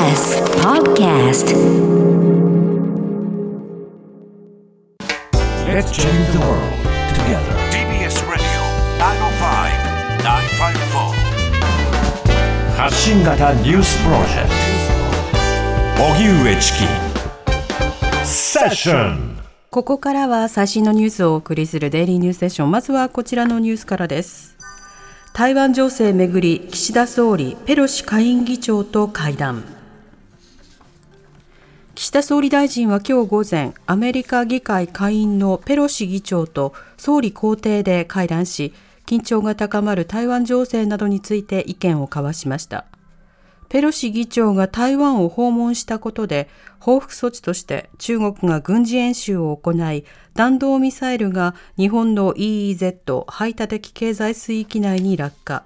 [0.00, 1.52] TBS Podcast
[5.68, 6.72] Let's change the world
[7.12, 7.52] together.
[7.70, 8.64] TBS Radio
[8.96, 11.12] 905-954
[12.78, 14.48] 発信型ニュースプロジェク
[15.98, 16.78] ト荻上チキ
[18.26, 19.36] セッション
[19.70, 24.56] ここからは最新のニュースをお送りするデイリーニュースセッションまずはこちらのニュースからです。
[25.34, 29.62] 台湾情勢めぐり岸田総理ペロシ下院議長と会談
[32.10, 38.74] 岸田総理大臣は今日午前アメリカ議会下院のペロシ議長と総理公邸で会談し
[39.06, 42.86] 緊張が高まる台湾情勢などについて意見を交わしました。
[43.68, 46.48] ペロシ議長が台湾を訪問したことで
[46.80, 50.04] 報復措置として中国が軍事演習を行い
[50.34, 55.62] 弾道ミサイルが日本の EEZ 排他的経済水域内に落下。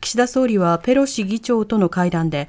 [0.00, 2.48] 岸田総理はペロシ議長との会談で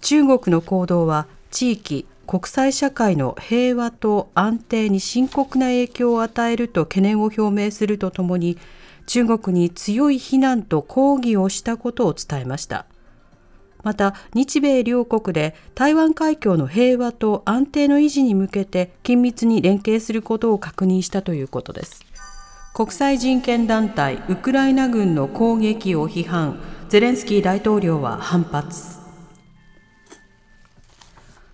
[0.00, 8.56] 中国の行動は地域国際社会の平和と安定に深刻な影響を与えると懸念を表明するとともに
[9.04, 12.86] 中国に強い非難と抗議をしたことを伝えました。
[13.82, 22.00] また日米両国で台湾海峡の平和と安定の維持に向けて緊密に連携することを確認したということです。
[22.72, 26.58] 国際人権団体ウクライナ軍の攻撃を批判。
[26.88, 29.01] ゼレンスキー大統領は反発。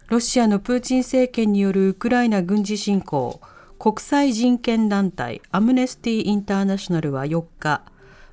[0.08, 3.42] ロシアのプーチン政権によるウクライナ軍事侵攻。
[3.78, 7.82] 国際人権団体アムネスティ・インターナショナルは4日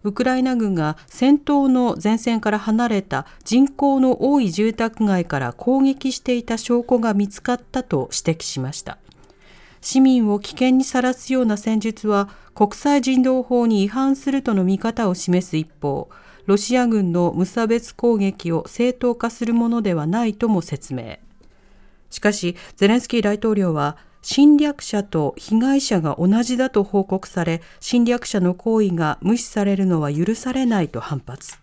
[0.03, 8.97] ウクライナ軍が戦闘の前線から離れた人口の多い住宅街から攻撃していた証拠が見つかったと指摘しました。
[9.81, 16.09] 市民を危険にさらすような戦術は国際人道法に違反するとの見方を示す一方
[16.45, 21.17] ロシア軍の無差別攻撃を正当化するものではないとも説明。
[22.16, 31.58] しかしゼレンスキー大統領は侵略者と被害者が同じだと報告され侵略者の行為が無視されるのは許されないと反発。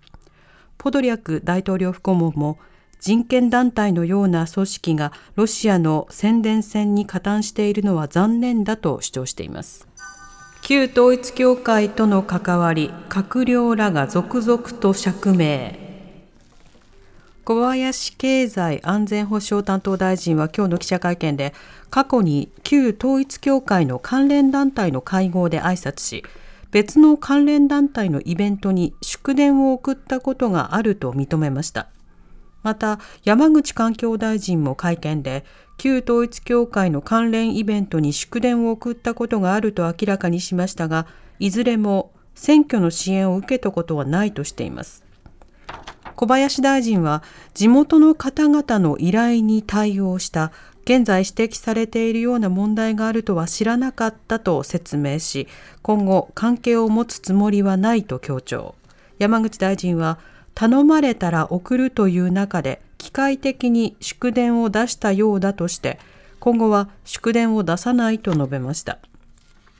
[0.76, 2.58] ポドリャク大統領府顧問も
[3.00, 9.88] 人権団体のような組織がロシアの宣伝戦に加担しているのは残念だと主張しています。
[10.60, 15.81] 旧統一教会との関わり閣僚らが続々と釈明。
[17.44, 21.53] 小林経済安全保障担当大臣は今日の記者会見で
[21.91, 26.25] 過去に旧統一教会の関連団体の会合で挨拶し
[26.70, 31.88] 別の関連団体のイベントに祝電を送ったことがあると認めました。
[32.62, 35.44] また山口環境大臣も会見で
[35.78, 41.08] 旧統一教会の関連イベントに祝電を送ったことがあると明らかにしましたが
[41.41, 45.11] いずれも選挙の支援を受けたことはないとしています。
[46.22, 50.52] 小林大臣は地元の方々の依頼に対応した
[50.84, 55.48] 現在指摘されているような問題があるとは知らなかったと説明し
[55.82, 58.76] 今後関係を持つつもりはないと強調。
[59.18, 60.20] 山口大臣は
[60.54, 65.98] 頼まれたら送るという中で機械的に祝電を出したようだとして
[66.38, 69.00] 今後は祝電を出さないと述べました。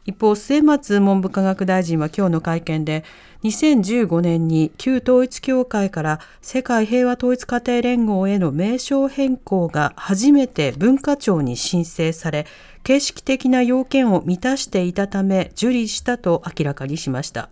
[0.05, 3.05] 一方末松文部科学大臣は今日の会見で
[3.45, 12.47] 2015年に旧統一教会から世界平和統一家庭連合への名称変更が初めて文化庁に申請され
[12.83, 17.49] 形式的な要件を満たしていたため受理したと明らかにしました。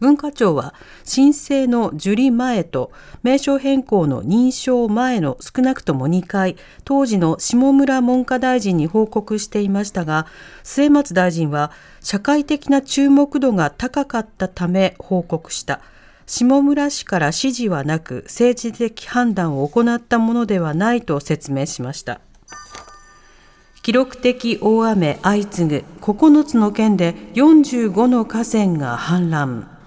[0.00, 2.92] 文化庁は申請の受理前と
[3.22, 10.26] 名称変更の認証前の少なくとも2回当時の下村文科大臣に報告していましたが
[10.62, 15.80] 末松大臣は社会的な注目度が高かったため報告した。
[16.28, 22.20] 下村氏から指示はなく政治的判断を行ったものではないと説明しました。
[23.82, 29.77] 記録的大雨相次ぐ9つの県で45の河川が氾濫。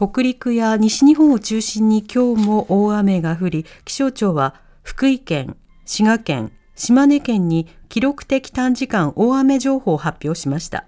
[0.00, 10.86] 北陸や西日本を中心に今日も大雨が降り、気象庁は福井県、滋賀県、島根県に記録的短時間大雨情報を発表しました。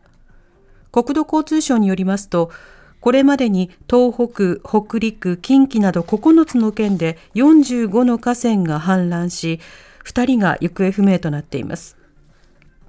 [0.92, 2.50] 国土交通省によりますと、
[3.02, 9.60] これまでに東北、北陸、近畿など9つの県で45の河川が氾濫し、
[10.06, 11.98] 2人が行方不明となっています。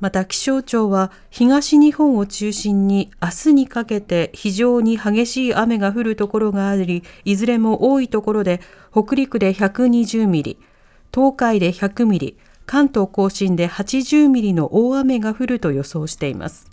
[0.03, 8.59] また気象庁は東日本を中心に明日にかけて非常に激しい雨が降るところがあり、いずれも多いところで
[8.91, 10.57] 北陸で120ミリ、
[11.15, 16.67] 東海で100ミリ、関東甲信で80ミリの大雨が降ると予想しています。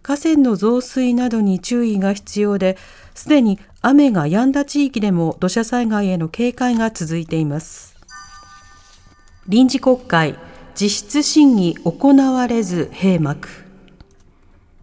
[0.00, 2.78] 河川の増水などに注意が必要で、
[3.14, 7.96] すでに雨が止んだ地域でも土砂災害への警戒が続いています
[9.46, 10.38] 臨時国会
[10.80, 13.50] 実質審議行われず閉幕。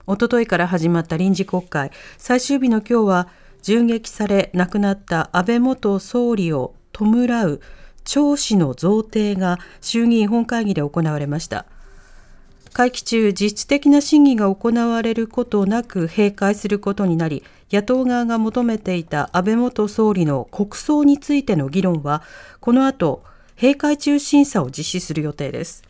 [0.06, 1.90] おとといから始まった臨時国会。
[2.20, 3.28] 最終日の今日は
[3.64, 7.06] 銃撃され亡くなった安倍元総理を弔
[7.48, 7.62] う
[8.04, 11.66] 長子の贈呈が衆議院本会議で行われました。
[12.74, 22.22] 会期中実質的な審議が行われることなく閉会することになり野党側が求めていた安倍元総理の国葬についての議論は
[22.60, 23.24] この後
[23.60, 25.87] 閉会中審査を実施する予定です。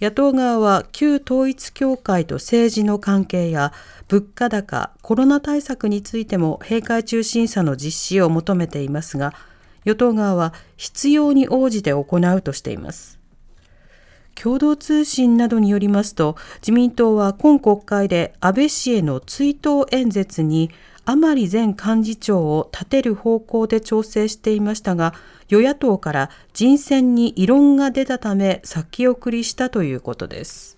[0.00, 3.74] 野党側は旧統一教会と政治の関係や
[4.08, 9.34] 物価高、コロナ対策についても閉会中審査の実施を求めていますが、
[9.84, 13.20] 与党側は必要に応じて行うとしています。
[14.34, 20.70] 共同通信などによりますと、自民党は今国会で安倍氏への追悼演説に
[21.04, 25.14] 甘利前幹事長を立てる方向で調整していましたが、
[25.48, 30.76] 与野党から人選に異論が出たため先送りしたということです。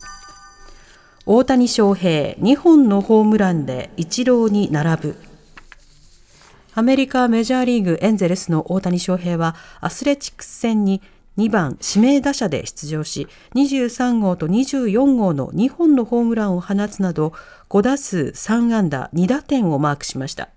[1.27, 5.17] 大谷翔平2本のホームランでイチローに並ぶ。
[6.75, 11.03] アメリカメジャーリーグエンゼルスの大谷翔平はアスレチックス戦に
[11.39, 17.33] 2番指名打者で出場し23号と24号の2本のホームランを放つなど
[17.71, 20.51] 5打数3安打2打点をマークしました。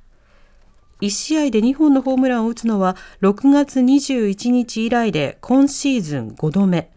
[1.02, 6.90] 1試合で2本のホームランを打つのは6月21日以来で今シーズン5度目。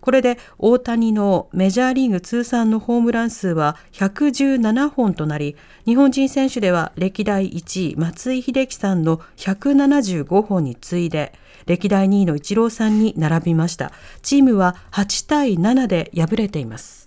[0.00, 5.56] これで大谷のメジャーリーグ通算のホームラン数は117本となり、
[5.86, 11.32] 日本人選手では歴代1位松井秀喜さんの175本に次いで、
[11.66, 13.92] 歴代2位のイチローさんに並びました。
[14.22, 17.04] チームは8対7で敗れています。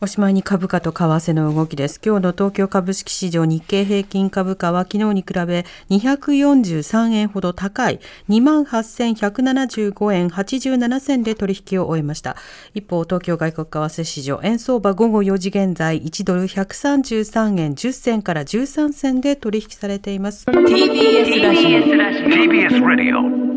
[0.00, 2.00] おしまいに株価と為替の動きです。
[2.04, 7.98] 今日の東京株式市場日経平均株価は昨日に比べ243円ほど高い
[8.28, 12.36] 28,175円87銭で取引を終えました。
[12.74, 20.46] 一方、東京外国為替市場円相場午後4時現在1ドル133円10銭から13銭で取引されています。
[20.46, 23.47] TBS ラジオ TBS Radio 荻上チキ荻上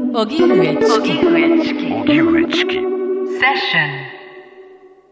[2.52, 4.01] チキセッション